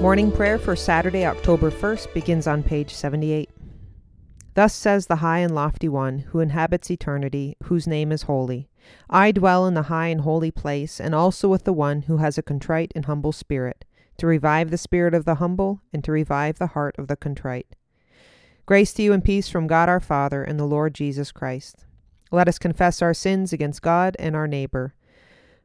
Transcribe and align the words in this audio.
Morning 0.00 0.30
prayer 0.30 0.60
for 0.60 0.76
Saturday, 0.76 1.26
October 1.26 1.72
1st 1.72 2.14
begins 2.14 2.46
on 2.46 2.62
page 2.62 2.94
78. 2.94 3.50
Thus 4.54 4.72
says 4.72 5.06
the 5.06 5.16
high 5.16 5.40
and 5.40 5.52
lofty 5.52 5.88
one, 5.88 6.20
who 6.20 6.38
inhabits 6.38 6.88
eternity, 6.88 7.56
whose 7.64 7.88
name 7.88 8.12
is 8.12 8.22
holy. 8.22 8.70
I 9.10 9.32
dwell 9.32 9.66
in 9.66 9.74
the 9.74 9.82
high 9.82 10.06
and 10.06 10.20
holy 10.20 10.52
place, 10.52 11.00
and 11.00 11.16
also 11.16 11.48
with 11.48 11.64
the 11.64 11.72
one 11.72 12.02
who 12.02 12.18
has 12.18 12.38
a 12.38 12.44
contrite 12.44 12.92
and 12.94 13.06
humble 13.06 13.32
spirit, 13.32 13.84
to 14.18 14.28
revive 14.28 14.70
the 14.70 14.78
spirit 14.78 15.14
of 15.14 15.24
the 15.24 15.34
humble, 15.36 15.82
and 15.92 16.04
to 16.04 16.12
revive 16.12 16.60
the 16.60 16.68
heart 16.68 16.94
of 16.96 17.08
the 17.08 17.16
contrite. 17.16 17.74
Grace 18.66 18.92
to 18.92 19.02
you 19.02 19.12
and 19.12 19.24
peace 19.24 19.48
from 19.48 19.66
God 19.66 19.88
our 19.88 20.00
Father 20.00 20.44
and 20.44 20.60
the 20.60 20.64
Lord 20.64 20.94
Jesus 20.94 21.32
Christ. 21.32 21.86
Let 22.30 22.46
us 22.46 22.60
confess 22.60 23.02
our 23.02 23.14
sins 23.14 23.52
against 23.52 23.82
God 23.82 24.14
and 24.20 24.36
our 24.36 24.46
neighbor. 24.46 24.94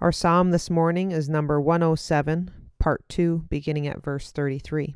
Our 0.00 0.12
psalm 0.12 0.52
this 0.52 0.70
morning 0.70 1.10
is 1.10 1.28
number 1.28 1.60
107, 1.60 2.52
part 2.78 3.08
2, 3.08 3.46
beginning 3.50 3.88
at 3.88 4.00
verse 4.00 4.30
33. 4.30 4.94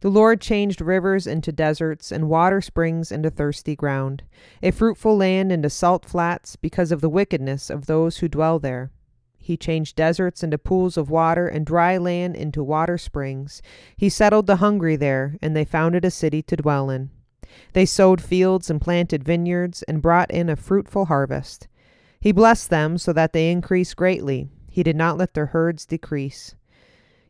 The 0.00 0.10
Lord 0.10 0.40
changed 0.40 0.80
rivers 0.80 1.28
into 1.28 1.52
deserts 1.52 2.10
and 2.10 2.28
water 2.28 2.60
springs 2.60 3.12
into 3.12 3.30
thirsty 3.30 3.76
ground, 3.76 4.24
a 4.60 4.72
fruitful 4.72 5.16
land 5.16 5.52
into 5.52 5.70
salt 5.70 6.04
flats 6.04 6.56
because 6.56 6.90
of 6.90 7.00
the 7.00 7.08
wickedness 7.08 7.70
of 7.70 7.86
those 7.86 8.16
who 8.16 8.28
dwell 8.28 8.58
there. 8.58 8.90
He 9.38 9.56
changed 9.56 9.94
deserts 9.94 10.42
into 10.42 10.58
pools 10.58 10.96
of 10.96 11.08
water 11.08 11.46
and 11.46 11.64
dry 11.64 11.96
land 11.96 12.34
into 12.34 12.64
water 12.64 12.98
springs. 12.98 13.62
He 13.96 14.08
settled 14.08 14.48
the 14.48 14.56
hungry 14.56 14.96
there, 14.96 15.36
and 15.40 15.54
they 15.54 15.64
founded 15.64 16.04
a 16.04 16.10
city 16.10 16.42
to 16.42 16.56
dwell 16.56 16.90
in. 16.90 17.10
They 17.72 17.86
sowed 17.86 18.20
fields 18.20 18.68
and 18.68 18.80
planted 18.80 19.22
vineyards 19.22 19.84
and 19.84 20.02
brought 20.02 20.32
in 20.32 20.48
a 20.48 20.56
fruitful 20.56 21.04
harvest. 21.04 21.68
He 22.24 22.32
blessed 22.32 22.70
them 22.70 22.96
so 22.96 23.12
that 23.12 23.34
they 23.34 23.50
increased 23.50 23.96
greatly. 23.96 24.48
He 24.70 24.82
did 24.82 24.96
not 24.96 25.18
let 25.18 25.34
their 25.34 25.44
herds 25.52 25.84
decrease. 25.84 26.54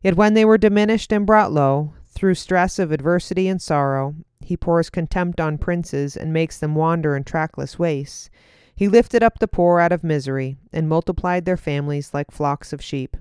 Yet 0.04 0.14
when 0.14 0.34
they 0.34 0.44
were 0.44 0.56
diminished 0.56 1.12
and 1.12 1.26
brought 1.26 1.50
low, 1.50 1.94
through 2.06 2.36
stress 2.36 2.78
of 2.78 2.92
adversity 2.92 3.48
and 3.48 3.60
sorrow, 3.60 4.14
he 4.40 4.56
pours 4.56 4.90
contempt 4.90 5.40
on 5.40 5.58
princes 5.58 6.16
and 6.16 6.32
makes 6.32 6.60
them 6.60 6.76
wander 6.76 7.16
in 7.16 7.24
trackless 7.24 7.76
wastes. 7.76 8.30
He 8.76 8.86
lifted 8.86 9.24
up 9.24 9.40
the 9.40 9.48
poor 9.48 9.80
out 9.80 9.90
of 9.90 10.04
misery 10.04 10.58
and 10.72 10.88
multiplied 10.88 11.44
their 11.44 11.56
families 11.56 12.14
like 12.14 12.30
flocks 12.30 12.72
of 12.72 12.80
sheep. 12.80 13.16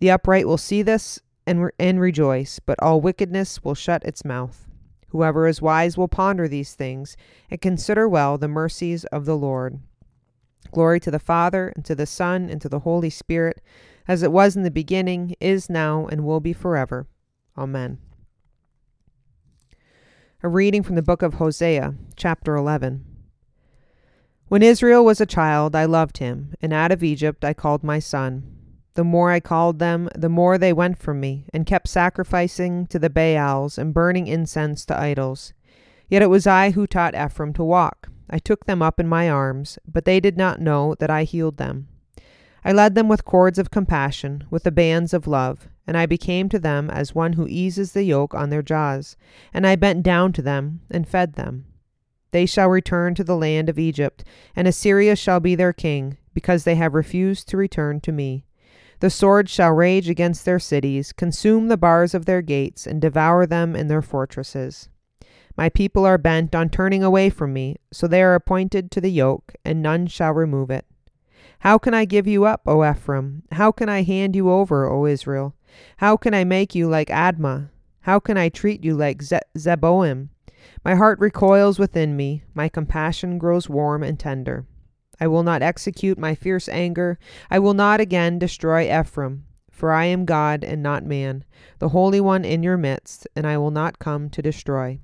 The 0.00 0.10
upright 0.10 0.48
will 0.48 0.58
see 0.58 0.82
this 0.82 1.20
and, 1.46 1.66
re- 1.66 1.70
and 1.78 2.00
rejoice, 2.00 2.58
but 2.58 2.82
all 2.82 3.00
wickedness 3.00 3.62
will 3.62 3.76
shut 3.76 4.04
its 4.04 4.24
mouth. 4.24 4.66
Whoever 5.10 5.46
is 5.46 5.62
wise 5.62 5.96
will 5.96 6.08
ponder 6.08 6.48
these 6.48 6.74
things 6.74 7.16
and 7.48 7.60
consider 7.60 8.08
well 8.08 8.38
the 8.38 8.48
mercies 8.48 9.04
of 9.04 9.24
the 9.24 9.36
Lord. 9.36 9.78
Glory 10.70 11.00
to 11.00 11.10
the 11.10 11.18
Father, 11.18 11.72
and 11.74 11.84
to 11.84 11.94
the 11.94 12.06
Son, 12.06 12.48
and 12.50 12.60
to 12.60 12.68
the 12.68 12.80
Holy 12.80 13.10
Spirit, 13.10 13.60
as 14.08 14.22
it 14.22 14.32
was 14.32 14.56
in 14.56 14.62
the 14.62 14.70
beginning, 14.70 15.34
is 15.40 15.70
now, 15.70 16.06
and 16.06 16.24
will 16.24 16.40
be 16.40 16.52
forever. 16.52 17.06
Amen. 17.56 17.98
A 20.42 20.48
reading 20.48 20.82
from 20.82 20.96
the 20.96 21.02
book 21.02 21.22
of 21.22 21.34
Hosea, 21.34 21.94
chapter 22.16 22.56
11. 22.56 23.04
When 24.48 24.62
Israel 24.62 25.04
was 25.04 25.20
a 25.20 25.26
child, 25.26 25.74
I 25.74 25.86
loved 25.86 26.18
him, 26.18 26.54
and 26.60 26.72
out 26.72 26.92
of 26.92 27.02
Egypt 27.02 27.44
I 27.44 27.52
called 27.52 27.82
my 27.82 27.98
son. 27.98 28.52
The 28.94 29.04
more 29.04 29.30
I 29.30 29.40
called 29.40 29.78
them, 29.78 30.08
the 30.14 30.28
more 30.28 30.56
they 30.56 30.72
went 30.72 30.98
from 30.98 31.20
me, 31.20 31.46
and 31.52 31.66
kept 31.66 31.88
sacrificing 31.88 32.86
to 32.86 32.98
the 32.98 33.10
Baals 33.10 33.76
and 33.78 33.92
burning 33.92 34.26
incense 34.26 34.84
to 34.86 34.98
idols. 34.98 35.52
Yet 36.08 36.22
it 36.22 36.30
was 36.30 36.46
I 36.46 36.70
who 36.70 36.86
taught 36.86 37.14
Ephraim 37.14 37.52
to 37.54 37.64
walk 37.64 38.08
I 38.28 38.38
took 38.38 38.66
them 38.66 38.82
up 38.82 38.98
in 38.98 39.06
my 39.06 39.28
arms, 39.28 39.78
but 39.86 40.04
they 40.04 40.20
did 40.20 40.36
not 40.36 40.60
know 40.60 40.94
that 40.98 41.10
I 41.10 41.24
healed 41.24 41.56
them. 41.56 41.88
I 42.64 42.72
led 42.72 42.94
them 42.94 43.08
with 43.08 43.24
cords 43.24 43.58
of 43.58 43.70
compassion, 43.70 44.44
with 44.50 44.64
the 44.64 44.72
bands 44.72 45.14
of 45.14 45.28
love, 45.28 45.68
and 45.86 45.96
I 45.96 46.06
became 46.06 46.48
to 46.48 46.58
them 46.58 46.90
as 46.90 47.14
one 47.14 47.34
who 47.34 47.46
eases 47.46 47.92
the 47.92 48.02
yoke 48.02 48.34
on 48.34 48.50
their 48.50 48.62
jaws, 48.62 49.16
and 49.54 49.66
I 49.66 49.76
bent 49.76 50.02
down 50.02 50.32
to 50.32 50.42
them 50.42 50.80
and 50.90 51.06
fed 51.06 51.34
them. 51.34 51.66
They 52.32 52.44
shall 52.44 52.68
return 52.68 53.14
to 53.14 53.24
the 53.24 53.36
land 53.36 53.68
of 53.68 53.78
Egypt, 53.78 54.24
and 54.56 54.66
Assyria 54.66 55.14
shall 55.14 55.38
be 55.38 55.54
their 55.54 55.72
king, 55.72 56.18
because 56.34 56.64
they 56.64 56.74
have 56.74 56.94
refused 56.94 57.48
to 57.48 57.56
return 57.56 58.00
to 58.00 58.12
me. 58.12 58.44
The 58.98 59.10
sword 59.10 59.48
shall 59.48 59.72
rage 59.72 60.08
against 60.08 60.44
their 60.44 60.58
cities, 60.58 61.12
consume 61.12 61.68
the 61.68 61.76
bars 61.76 62.14
of 62.14 62.24
their 62.24 62.42
gates, 62.42 62.86
and 62.86 63.00
devour 63.00 63.46
them 63.46 63.76
in 63.76 63.88
their 63.88 64.02
fortresses. 64.02 64.88
My 65.56 65.70
people 65.70 66.04
are 66.04 66.18
bent 66.18 66.54
on 66.54 66.68
turning 66.68 67.02
away 67.02 67.30
from 67.30 67.52
me, 67.52 67.76
so 67.90 68.06
they 68.06 68.22
are 68.22 68.34
appointed 68.34 68.90
to 68.90 69.00
the 69.00 69.10
yoke, 69.10 69.54
and 69.64 69.82
none 69.82 70.06
shall 70.06 70.32
remove 70.32 70.70
it. 70.70 70.84
How 71.60 71.78
can 71.78 71.94
I 71.94 72.04
give 72.04 72.26
you 72.26 72.44
up, 72.44 72.62
O 72.66 72.88
Ephraim? 72.88 73.42
How 73.52 73.72
can 73.72 73.88
I 73.88 74.02
hand 74.02 74.36
you 74.36 74.50
over, 74.50 74.84
O 74.84 75.06
Israel? 75.06 75.54
How 75.96 76.16
can 76.16 76.34
I 76.34 76.44
make 76.44 76.74
you 76.74 76.88
like 76.88 77.08
Admah? 77.08 77.70
How 78.02 78.20
can 78.20 78.36
I 78.36 78.50
treat 78.50 78.84
you 78.84 78.94
like 78.94 79.22
Ze- 79.22 79.40
Zeboim? 79.56 80.28
My 80.84 80.94
heart 80.94 81.18
recoils 81.18 81.78
within 81.78 82.16
me, 82.16 82.44
my 82.54 82.68
compassion 82.68 83.38
grows 83.38 83.68
warm 83.68 84.02
and 84.02 84.18
tender. 84.18 84.66
I 85.18 85.26
will 85.26 85.42
not 85.42 85.62
execute 85.62 86.18
my 86.18 86.34
fierce 86.34 86.68
anger, 86.68 87.18
I 87.50 87.58
will 87.58 87.74
not 87.74 88.00
again 88.00 88.38
destroy 88.38 88.84
Ephraim. 89.00 89.44
For 89.70 89.90
I 89.92 90.04
am 90.06 90.24
God 90.24 90.64
and 90.64 90.82
not 90.82 91.04
man, 91.04 91.44
the 91.78 91.90
Holy 91.90 92.20
One 92.20 92.44
in 92.44 92.62
your 92.62 92.76
midst, 92.76 93.26
and 93.34 93.46
I 93.46 93.58
will 93.58 93.70
not 93.70 93.98
come 93.98 94.30
to 94.30 94.42
destroy. 94.42 95.00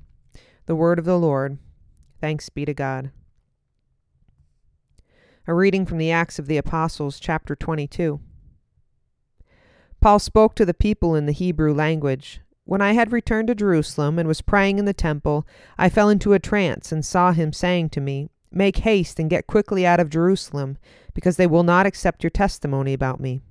The 0.72 0.76
word 0.76 0.98
of 0.98 1.04
the 1.04 1.18
Lord. 1.18 1.58
Thanks 2.18 2.48
be 2.48 2.64
to 2.64 2.72
God. 2.72 3.10
A 5.46 5.52
reading 5.52 5.84
from 5.84 5.98
the 5.98 6.10
Acts 6.10 6.38
of 6.38 6.46
the 6.46 6.56
Apostles, 6.56 7.20
chapter 7.20 7.54
22. 7.54 8.20
Paul 10.00 10.18
spoke 10.18 10.54
to 10.54 10.64
the 10.64 10.72
people 10.72 11.14
in 11.14 11.26
the 11.26 11.32
Hebrew 11.32 11.74
language. 11.74 12.40
When 12.64 12.80
I 12.80 12.94
had 12.94 13.12
returned 13.12 13.48
to 13.48 13.54
Jerusalem 13.54 14.18
and 14.18 14.26
was 14.26 14.40
praying 14.40 14.78
in 14.78 14.86
the 14.86 14.94
temple, 14.94 15.46
I 15.76 15.90
fell 15.90 16.08
into 16.08 16.32
a 16.32 16.38
trance 16.38 16.90
and 16.90 17.04
saw 17.04 17.32
him 17.32 17.52
saying 17.52 17.90
to 17.90 18.00
me, 18.00 18.30
Make 18.50 18.78
haste 18.78 19.18
and 19.20 19.28
get 19.28 19.46
quickly 19.46 19.84
out 19.84 20.00
of 20.00 20.08
Jerusalem, 20.08 20.78
because 21.12 21.36
they 21.36 21.46
will 21.46 21.64
not 21.64 21.84
accept 21.84 22.24
your 22.24 22.30
testimony 22.30 22.94
about 22.94 23.20
me. 23.20 23.42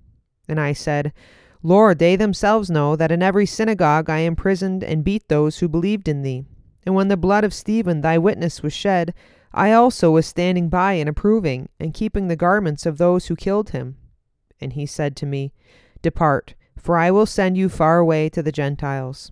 And 0.49 0.59
I 0.59 0.73
said, 0.73 1.13
Lord, 1.61 1.99
they 1.99 2.15
themselves 2.15 2.71
know 2.71 2.95
that 2.95 3.11
in 3.11 3.21
every 3.21 3.45
synagogue 3.45 4.09
I 4.09 4.21
imprisoned 4.21 4.83
and 4.83 5.03
beat 5.03 5.27
those 5.27 5.59
who 5.59 5.69
believed 5.69 6.07
in 6.07 6.23
thee. 6.23 6.45
And 6.85 6.95
when 6.95 7.07
the 7.07 7.17
blood 7.17 7.43
of 7.43 7.53
Stephen 7.53 8.01
thy 8.01 8.17
witness 8.17 8.63
was 8.63 8.73
shed, 8.73 9.13
I 9.53 9.71
also 9.71 10.11
was 10.11 10.25
standing 10.25 10.69
by 10.69 10.93
and 10.93 11.09
approving, 11.09 11.69
and 11.79 11.93
keeping 11.93 12.27
the 12.27 12.35
garments 12.35 12.85
of 12.85 12.97
those 12.97 13.27
who 13.27 13.35
killed 13.35 13.71
him. 13.71 13.97
And 14.59 14.73
he 14.73 14.85
said 14.85 15.15
to 15.17 15.25
me, 15.25 15.51
Depart, 16.01 16.55
for 16.77 16.97
I 16.97 17.11
will 17.11 17.25
send 17.25 17.57
you 17.57 17.69
far 17.69 17.99
away 17.99 18.29
to 18.29 18.41
the 18.41 18.51
Gentiles. 18.51 19.31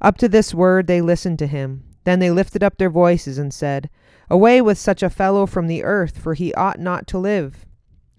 Up 0.00 0.16
to 0.18 0.28
this 0.28 0.54
word 0.54 0.86
they 0.86 1.00
listened 1.00 1.38
to 1.40 1.46
him. 1.46 1.84
Then 2.04 2.20
they 2.20 2.30
lifted 2.30 2.62
up 2.62 2.78
their 2.78 2.90
voices 2.90 3.38
and 3.38 3.52
said, 3.52 3.90
Away 4.30 4.60
with 4.60 4.78
such 4.78 5.02
a 5.02 5.10
fellow 5.10 5.46
from 5.46 5.66
the 5.66 5.82
earth, 5.82 6.18
for 6.18 6.34
he 6.34 6.54
ought 6.54 6.78
not 6.78 7.06
to 7.08 7.18
live. 7.18 7.66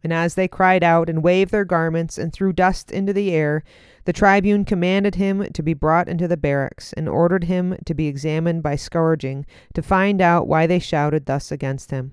And 0.04 0.14
as 0.14 0.36
they 0.36 0.48
cried 0.48 0.84
out 0.84 1.10
and 1.10 1.24
waved 1.24 1.52
their 1.52 1.66
garments 1.66 2.18
and 2.18 2.32
threw 2.32 2.54
dust 2.54 2.92
into 2.92 3.14
the 3.14 3.32
air, 3.32 3.64
the 4.06 4.14
tribune 4.14 4.66
commanded 4.66 5.16
him 5.16 5.46
to 5.54 5.64
be 5.64 5.74
brought 5.74 6.08
into 6.08 6.28
the 6.28 6.38
barracks, 6.38 6.94
and 6.94 7.08
ordered 7.08 7.46
him 7.46 7.78
to 7.86 7.94
be 7.94 8.08
examined 8.08 8.64
by 8.64 8.76
scourging, 8.76 9.46
to 9.74 9.82
find 9.82 10.22
out 10.22 10.48
why 10.48 10.66
they 10.68 10.80
shouted 10.80 11.26
thus 11.26 11.52
against 11.52 11.92
him. 11.92 12.12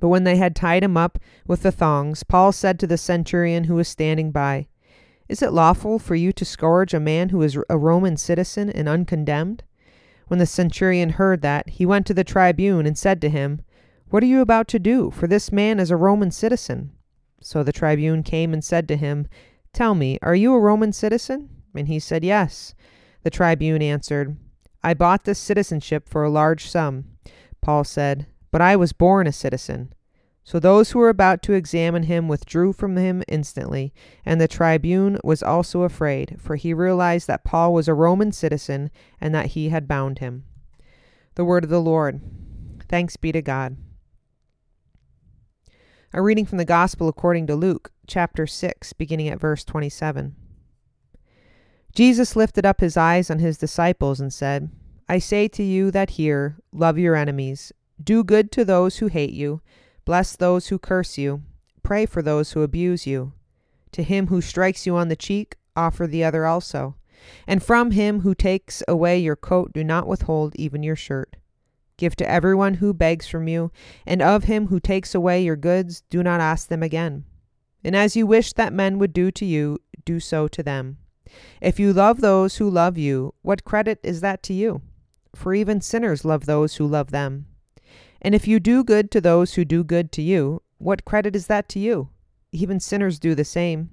But 0.00 0.08
when 0.08 0.24
they 0.24 0.36
had 0.36 0.54
tied 0.54 0.84
him 0.84 0.96
up 0.96 1.18
with 1.46 1.62
the 1.62 1.72
thongs, 1.72 2.22
Paul 2.22 2.52
said 2.52 2.78
to 2.78 2.86
the 2.86 2.98
centurion 2.98 3.64
who 3.64 3.74
was 3.74 3.88
standing 3.88 4.30
by, 4.30 4.68
Is 5.28 5.42
it 5.42 5.52
lawful 5.52 5.98
for 5.98 6.14
you 6.14 6.32
to 6.32 6.44
scourge 6.44 6.94
a 6.94 7.00
man 7.00 7.30
who 7.30 7.42
is 7.42 7.58
a 7.68 7.78
Roman 7.78 8.16
citizen 8.16 8.70
and 8.70 8.88
uncondemned? 8.88 9.64
When 10.28 10.38
the 10.38 10.46
centurion 10.46 11.10
heard 11.10 11.42
that, 11.42 11.70
he 11.70 11.86
went 11.86 12.06
to 12.06 12.14
the 12.14 12.22
tribune 12.22 12.86
and 12.86 12.96
said 12.96 13.20
to 13.22 13.28
him, 13.28 13.62
What 14.10 14.22
are 14.22 14.26
you 14.26 14.40
about 14.40 14.68
to 14.68 14.78
do? 14.78 15.10
For 15.10 15.26
this 15.26 15.50
man 15.50 15.80
is 15.80 15.90
a 15.90 15.96
Roman 15.96 16.30
citizen. 16.30 16.92
So 17.40 17.62
the 17.62 17.72
tribune 17.72 18.22
came 18.22 18.52
and 18.52 18.62
said 18.62 18.88
to 18.88 18.96
him, 18.96 19.26
Tell 19.72 19.94
me, 19.94 20.18
are 20.22 20.34
you 20.34 20.54
a 20.54 20.60
Roman 20.60 20.92
citizen? 20.92 21.48
And 21.74 21.88
he 21.88 21.98
said, 21.98 22.24
Yes. 22.24 22.74
The 23.22 23.30
tribune 23.30 23.82
answered, 23.82 24.36
I 24.82 24.94
bought 24.94 25.24
this 25.24 25.38
citizenship 25.38 26.08
for 26.08 26.22
a 26.22 26.30
large 26.30 26.68
sum. 26.68 27.04
Paul 27.60 27.84
said, 27.84 28.26
But 28.50 28.60
I 28.60 28.76
was 28.76 28.92
born 28.92 29.26
a 29.26 29.32
citizen. 29.32 29.92
So 30.44 30.58
those 30.58 30.92
who 30.92 31.00
were 31.00 31.10
about 31.10 31.42
to 31.42 31.52
examine 31.52 32.04
him 32.04 32.26
withdrew 32.26 32.72
from 32.72 32.96
him 32.96 33.22
instantly, 33.28 33.92
and 34.24 34.40
the 34.40 34.48
tribune 34.48 35.18
was 35.22 35.42
also 35.42 35.82
afraid, 35.82 36.36
for 36.38 36.56
he 36.56 36.72
realized 36.72 37.26
that 37.26 37.44
Paul 37.44 37.74
was 37.74 37.86
a 37.86 37.92
Roman 37.92 38.32
citizen 38.32 38.90
and 39.20 39.34
that 39.34 39.48
he 39.48 39.68
had 39.68 39.86
bound 39.86 40.20
him. 40.20 40.44
The 41.34 41.44
word 41.44 41.64
of 41.64 41.70
the 41.70 41.82
Lord. 41.82 42.22
Thanks 42.88 43.18
be 43.18 43.30
to 43.32 43.42
God. 43.42 43.76
A 46.12 46.22
reading 46.22 46.46
from 46.46 46.58
the 46.58 46.64
Gospel 46.64 47.08
according 47.08 47.46
to 47.48 47.56
Luke, 47.56 47.92
chapter 48.06 48.46
6, 48.46 48.92
beginning 48.94 49.28
at 49.28 49.40
verse 49.40 49.64
27. 49.64 50.34
Jesus 51.94 52.36
lifted 52.36 52.64
up 52.64 52.80
his 52.80 52.96
eyes 52.96 53.30
on 53.30 53.38
his 53.38 53.58
disciples 53.58 54.20
and 54.20 54.32
said, 54.32 54.70
I 55.08 55.18
say 55.18 55.48
to 55.48 55.62
you 55.62 55.90
that 55.90 56.10
hear, 56.10 56.58
love 56.72 56.98
your 56.98 57.14
enemies, 57.14 57.72
do 58.02 58.22
good 58.22 58.52
to 58.52 58.64
those 58.64 58.98
who 58.98 59.06
hate 59.08 59.32
you 59.32 59.60
Bless 60.08 60.36
those 60.36 60.68
who 60.68 60.78
curse 60.78 61.18
you. 61.18 61.42
Pray 61.82 62.06
for 62.06 62.22
those 62.22 62.52
who 62.52 62.62
abuse 62.62 63.06
you. 63.06 63.34
To 63.92 64.02
him 64.02 64.28
who 64.28 64.40
strikes 64.40 64.86
you 64.86 64.96
on 64.96 65.08
the 65.08 65.16
cheek, 65.16 65.56
offer 65.76 66.06
the 66.06 66.24
other 66.24 66.46
also. 66.46 66.96
And 67.46 67.62
from 67.62 67.90
him 67.90 68.20
who 68.20 68.34
takes 68.34 68.82
away 68.88 69.18
your 69.18 69.36
coat, 69.36 69.74
do 69.74 69.84
not 69.84 70.06
withhold 70.06 70.56
even 70.56 70.82
your 70.82 70.96
shirt. 70.96 71.36
Give 71.98 72.16
to 72.16 72.30
everyone 72.30 72.74
who 72.74 72.94
begs 72.94 73.26
from 73.26 73.48
you, 73.48 73.70
and 74.06 74.22
of 74.22 74.44
him 74.44 74.68
who 74.68 74.80
takes 74.80 75.14
away 75.14 75.42
your 75.42 75.56
goods, 75.56 76.02
do 76.08 76.22
not 76.22 76.40
ask 76.40 76.68
them 76.68 76.82
again. 76.82 77.24
And 77.84 77.94
as 77.94 78.16
you 78.16 78.26
wish 78.26 78.54
that 78.54 78.72
men 78.72 78.98
would 78.98 79.12
do 79.12 79.30
to 79.32 79.44
you, 79.44 79.78
do 80.04 80.20
so 80.20 80.48
to 80.48 80.62
them. 80.62 80.96
If 81.60 81.78
you 81.78 81.92
love 81.92 82.20
those 82.20 82.56
who 82.56 82.70
love 82.70 82.96
you, 82.96 83.34
what 83.42 83.64
credit 83.64 83.98
is 84.02 84.20
that 84.22 84.42
to 84.44 84.54
you? 84.54 84.80
For 85.34 85.52
even 85.54 85.80
sinners 85.80 86.24
love 86.24 86.46
those 86.46 86.76
who 86.76 86.86
love 86.86 87.10
them. 87.10 87.46
And 88.22 88.34
if 88.34 88.48
you 88.48 88.60
do 88.60 88.82
good 88.82 89.10
to 89.10 89.20
those 89.20 89.54
who 89.54 89.64
do 89.64 89.84
good 89.84 90.10
to 90.12 90.22
you, 90.22 90.62
what 90.78 91.04
credit 91.04 91.36
is 91.36 91.48
that 91.48 91.68
to 91.70 91.78
you? 91.78 92.10
Even 92.52 92.80
sinners 92.80 93.18
do 93.18 93.34
the 93.34 93.44
same. 93.44 93.90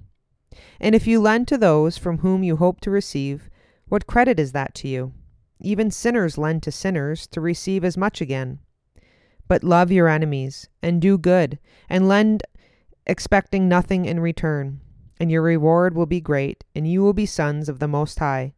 And 0.80 0.94
if 0.94 1.06
you 1.06 1.20
lend 1.20 1.48
to 1.48 1.58
those 1.58 1.98
from 1.98 2.18
whom 2.18 2.42
you 2.42 2.56
hope 2.56 2.80
to 2.82 2.90
receive, 2.90 3.50
what 3.88 4.06
credit 4.06 4.40
is 4.40 4.52
that 4.52 4.74
to 4.76 4.88
you? 4.88 5.12
Even 5.60 5.90
sinners 5.90 6.36
lend 6.36 6.62
to 6.62 6.72
sinners 6.72 7.26
to 7.28 7.40
receive 7.40 7.84
as 7.84 7.96
much 7.96 8.20
again. 8.20 8.60
But 9.48 9.64
love 9.64 9.92
your 9.92 10.08
enemies, 10.08 10.68
and 10.82 11.00
do 11.00 11.16
good, 11.16 11.58
and 11.88 12.08
lend 12.08 12.42
expecting 13.06 13.68
nothing 13.68 14.04
in 14.04 14.20
return, 14.20 14.80
and 15.18 15.30
your 15.30 15.42
reward 15.42 15.94
will 15.94 16.06
be 16.06 16.20
great, 16.20 16.64
and 16.74 16.86
you 16.86 17.02
will 17.02 17.12
be 17.12 17.26
sons 17.26 17.68
of 17.68 17.78
the 17.78 17.88
Most 17.88 18.18
High. 18.18 18.54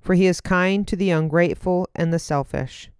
For 0.00 0.14
he 0.14 0.26
is 0.26 0.40
kind 0.40 0.88
to 0.88 0.96
the 0.96 1.10
ungrateful 1.10 1.86
and 1.94 2.12
the 2.12 2.18
selfish. 2.18 2.90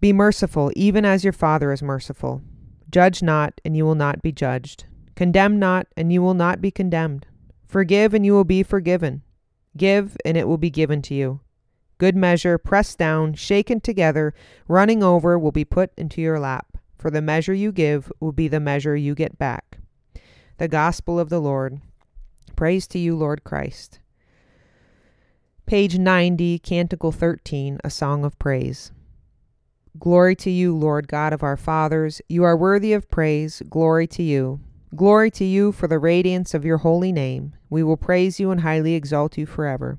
Be 0.00 0.12
merciful, 0.12 0.72
even 0.74 1.04
as 1.04 1.24
your 1.24 1.32
Father 1.32 1.72
is 1.72 1.82
merciful. 1.82 2.42
Judge 2.90 3.22
not, 3.22 3.60
and 3.64 3.76
you 3.76 3.84
will 3.84 3.94
not 3.94 4.22
be 4.22 4.32
judged. 4.32 4.86
Condemn 5.14 5.58
not, 5.58 5.86
and 5.96 6.12
you 6.12 6.22
will 6.22 6.34
not 6.34 6.60
be 6.60 6.70
condemned. 6.70 7.26
Forgive, 7.66 8.14
and 8.14 8.24
you 8.24 8.32
will 8.32 8.44
be 8.44 8.62
forgiven. 8.62 9.22
Give, 9.76 10.16
and 10.24 10.36
it 10.36 10.48
will 10.48 10.58
be 10.58 10.70
given 10.70 11.02
to 11.02 11.14
you. 11.14 11.40
Good 11.98 12.16
measure, 12.16 12.58
pressed 12.58 12.98
down, 12.98 13.34
shaken 13.34 13.80
together, 13.80 14.34
running 14.68 15.02
over, 15.02 15.38
will 15.38 15.52
be 15.52 15.64
put 15.64 15.92
into 15.96 16.20
your 16.20 16.38
lap. 16.38 16.76
For 16.98 17.10
the 17.10 17.22
measure 17.22 17.54
you 17.54 17.72
give 17.72 18.12
will 18.20 18.32
be 18.32 18.48
the 18.48 18.60
measure 18.60 18.96
you 18.96 19.14
get 19.14 19.38
back. 19.38 19.78
The 20.58 20.68
Gospel 20.68 21.18
of 21.18 21.28
the 21.28 21.40
Lord. 21.40 21.80
Praise 22.54 22.86
to 22.88 22.98
you, 22.98 23.16
Lord 23.16 23.44
Christ. 23.44 24.00
Page 25.66 25.98
90, 25.98 26.58
Canticle 26.60 27.12
13, 27.12 27.80
A 27.82 27.90
Song 27.90 28.24
of 28.24 28.38
Praise. 28.38 28.92
Glory 29.98 30.36
to 30.36 30.50
you, 30.50 30.76
Lord 30.76 31.08
God 31.08 31.32
of 31.32 31.42
our 31.42 31.56
fathers. 31.56 32.20
You 32.28 32.44
are 32.44 32.56
worthy 32.56 32.92
of 32.92 33.10
praise. 33.10 33.62
Glory 33.68 34.06
to 34.08 34.22
you. 34.22 34.60
Glory 34.94 35.30
to 35.32 35.44
you 35.44 35.72
for 35.72 35.88
the 35.88 35.98
radiance 35.98 36.54
of 36.54 36.64
your 36.64 36.78
holy 36.78 37.12
name. 37.12 37.54
We 37.70 37.82
will 37.82 37.96
praise 37.96 38.38
you 38.38 38.50
and 38.50 38.60
highly 38.60 38.94
exalt 38.94 39.36
you 39.38 39.46
forever. 39.46 39.98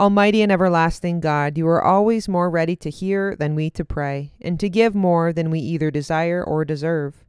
Almighty 0.00 0.40
and 0.40 0.50
everlasting 0.50 1.20
God, 1.20 1.58
you 1.58 1.68
are 1.68 1.84
always 1.84 2.26
more 2.26 2.48
ready 2.48 2.74
to 2.74 2.88
hear 2.88 3.36
than 3.36 3.54
we 3.54 3.68
to 3.68 3.84
pray, 3.84 4.32
and 4.40 4.58
to 4.58 4.70
give 4.70 4.94
more 4.94 5.30
than 5.30 5.50
we 5.50 5.60
either 5.60 5.90
desire 5.90 6.42
or 6.42 6.64
deserve. 6.64 7.22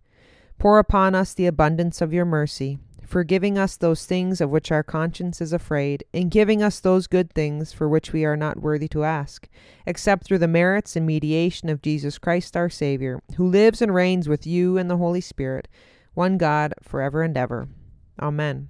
Pour 0.57 0.79
upon 0.79 1.13
us 1.13 1.33
the 1.33 1.47
abundance 1.47 1.99
of 1.99 2.13
your 2.13 2.23
mercy, 2.23 2.79
forgiving 3.05 3.57
us 3.57 3.75
those 3.75 4.05
things 4.05 4.39
of 4.39 4.49
which 4.49 4.71
our 4.71 4.83
conscience 4.83 5.41
is 5.41 5.51
afraid, 5.51 6.05
and 6.13 6.31
giving 6.31 6.63
us 6.63 6.79
those 6.79 7.07
good 7.07 7.33
things 7.33 7.73
for 7.73 7.89
which 7.89 8.13
we 8.13 8.23
are 8.23 8.37
not 8.37 8.61
worthy 8.61 8.87
to 8.87 9.03
ask, 9.03 9.49
except 9.85 10.23
through 10.23 10.37
the 10.37 10.47
merits 10.47 10.95
and 10.95 11.05
mediation 11.05 11.67
of 11.67 11.81
Jesus 11.81 12.17
Christ 12.17 12.55
our 12.55 12.69
Saviour, 12.69 13.21
who 13.35 13.49
lives 13.49 13.81
and 13.81 13.93
reigns 13.93 14.29
with 14.29 14.47
you 14.47 14.77
and 14.77 14.89
the 14.89 14.95
Holy 14.95 15.19
Spirit, 15.19 15.67
one 16.13 16.37
God, 16.37 16.73
for 16.81 17.01
ever 17.01 17.21
and 17.21 17.35
ever. 17.35 17.67
Amen 18.17 18.69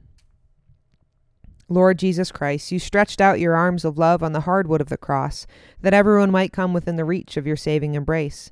Lord 1.71 1.97
Jesus 1.97 2.33
Christ, 2.33 2.71
you 2.71 2.79
stretched 2.79 3.21
out 3.21 3.39
your 3.39 3.55
arms 3.55 3.85
of 3.85 3.97
love 3.97 4.21
on 4.21 4.33
the 4.33 4.41
hardwood 4.41 4.81
of 4.81 4.89
the 4.89 4.97
cross, 4.97 5.47
that 5.81 5.93
everyone 5.93 6.29
might 6.29 6.51
come 6.51 6.73
within 6.73 6.97
the 6.97 7.05
reach 7.05 7.37
of 7.37 7.47
your 7.47 7.55
saving 7.55 7.95
embrace. 7.95 8.51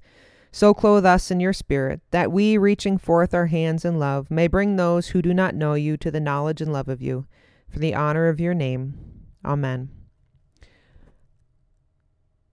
So 0.53 0.73
clothe 0.73 1.05
us 1.05 1.29
in 1.29 1.41
your 1.41 1.51
Spirit, 1.51 1.99
that 2.11 2.31
we, 2.31 2.57
reaching 2.57 2.97
forth 2.97 3.33
our 3.33 3.47
hands 3.47 3.83
in 3.83 3.99
love, 3.99 4.31
may 4.31 4.47
bring 4.47 4.77
those 4.77 5.09
who 5.09 5.21
do 5.21 5.33
not 5.33 5.53
know 5.53 5.73
you 5.73 5.97
to 5.97 6.09
the 6.09 6.21
knowledge 6.21 6.61
and 6.61 6.71
love 6.71 6.87
of 6.87 7.01
you 7.01 7.27
for 7.69 7.79
the 7.79 7.93
honor 7.93 8.29
of 8.29 8.39
your 8.39 8.53
name. 8.53 8.97
Amen. 9.43 9.89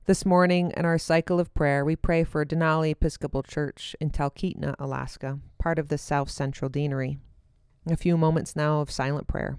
This 0.07 0.27
morning 0.27 0.73
in 0.77 0.85
our 0.85 0.99
cycle 0.99 1.39
of 1.39 1.55
prayer, 1.55 1.85
we 1.85 1.97
pray 1.97 2.25
for 2.25 2.45
Denali 2.45 2.91
Episcopal 2.91 3.45
Church 3.45 3.95
in 4.01 4.11
Talkeetna, 4.11 4.75
Alaska, 4.79 5.39
part 5.59 5.79
of 5.79 5.89
the 5.89 5.99
South 5.99 6.29
Central 6.29 6.69
Deanery. 6.69 7.19
A 7.89 7.97
few 7.97 8.17
moments 8.17 8.57
now 8.57 8.81
of 8.81 8.91
silent 8.91 9.29
prayer. 9.29 9.59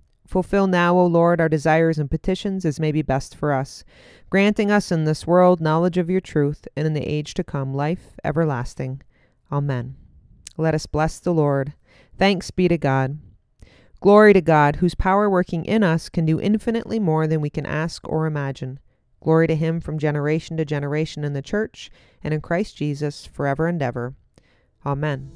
Fulfill 0.31 0.65
now, 0.65 0.97
O 0.97 1.05
Lord, 1.05 1.41
our 1.41 1.49
desires 1.49 1.99
and 1.99 2.09
petitions 2.09 2.63
as 2.63 2.79
may 2.79 2.93
be 2.93 3.01
best 3.01 3.35
for 3.35 3.51
us, 3.51 3.83
granting 4.29 4.71
us 4.71 4.89
in 4.89 5.03
this 5.03 5.27
world 5.27 5.59
knowledge 5.59 5.97
of 5.97 6.09
your 6.09 6.21
truth, 6.21 6.69
and 6.73 6.87
in 6.87 6.93
the 6.93 7.05
age 7.05 7.33
to 7.33 7.43
come 7.43 7.73
life 7.73 8.17
everlasting. 8.23 9.01
Amen. 9.51 9.97
Let 10.55 10.73
us 10.73 10.85
bless 10.85 11.19
the 11.19 11.33
Lord. 11.33 11.73
Thanks 12.17 12.49
be 12.49 12.69
to 12.69 12.77
God. 12.77 13.19
Glory 13.99 14.31
to 14.31 14.39
God, 14.39 14.77
whose 14.77 14.95
power 14.95 15.29
working 15.29 15.65
in 15.65 15.83
us 15.83 16.07
can 16.07 16.25
do 16.25 16.39
infinitely 16.39 16.97
more 16.97 17.27
than 17.27 17.41
we 17.41 17.49
can 17.49 17.65
ask 17.65 18.07
or 18.07 18.25
imagine. 18.25 18.79
Glory 19.19 19.47
to 19.47 19.55
him 19.55 19.81
from 19.81 19.99
generation 19.99 20.55
to 20.55 20.63
generation 20.63 21.25
in 21.25 21.33
the 21.33 21.41
church 21.41 21.91
and 22.23 22.33
in 22.33 22.39
Christ 22.39 22.77
Jesus 22.77 23.25
forever 23.25 23.67
and 23.67 23.81
ever. 23.81 24.15
Amen. 24.85 25.29